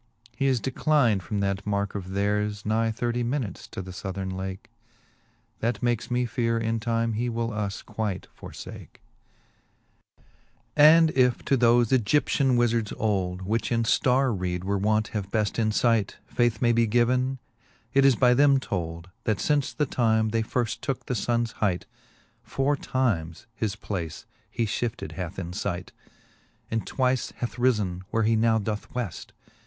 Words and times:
He 0.35 0.47
is 0.47 0.59
declyned 0.59 1.21
from 1.21 1.41
that 1.41 1.63
marke 1.63 1.93
of 1.93 2.09
theirs. 2.13 2.65
Nigh 2.65 2.89
thirtie 2.89 3.21
minutes 3.23 3.67
to 3.67 3.83
the 3.83 3.91
Southerne 3.93 4.31
lake; 4.35 4.71
That 5.59 5.83
makes 5.83 6.09
me 6.09 6.25
feare 6.25 6.57
in 6.57 6.79
time 6.79 7.13
he 7.13 7.29
will 7.29 7.53
us 7.53 7.83
quite 7.83 8.25
forfake, 8.33 8.93
B 8.93 8.99
a 8.99 10.17
VIII. 10.17 10.29
And 10.87 11.09
^ 11.09 11.11
^he 11.11 11.13
fifth 11.13 11.13
Booke 11.13 11.13
of 11.13 11.13
Canto 11.13 11.13
I. 11.13 11.21
VIII. 11.21 11.23
And 11.27 11.27
if 11.27 11.45
to 11.45 11.57
thofe 11.59 11.97
i^gyptlan 11.99 12.55
wifards 12.57 12.93
old, 12.97 13.41
Which 13.43 13.71
in 13.71 13.83
ftar 13.83 14.35
read 14.39 14.63
were 14.63 14.79
wont 14.79 15.09
have 15.09 15.29
beft 15.29 15.63
infight, 15.63 16.15
Faith 16.25 16.63
may 16.63 16.71
be 16.71 16.87
given, 16.87 17.37
it 17.93 18.03
is 18.03 18.15
by 18.15 18.33
them 18.33 18.59
told, 18.59 19.11
That 19.25 19.39
fince 19.39 19.71
the 19.71 19.85
time 19.85 20.29
they 20.29 20.41
firft 20.41 20.81
tooke 20.81 21.05
the 21.05 21.13
funnes 21.13 21.51
hight, 21.57 21.85
Foure 22.41 22.75
times 22.77 23.45
his 23.53 23.75
place 23.75 24.25
he 24.49 24.65
fhifted 24.65 25.11
hath 25.11 25.37
in 25.37 25.53
fight, 25.53 25.91
And 26.71 26.87
twice 26.87 27.33
hath 27.35 27.57
rifen, 27.57 28.01
where 28.09 28.23
he 28.23 28.35
now 28.35 28.57
doth 28.57 28.91
weft. 28.95 29.31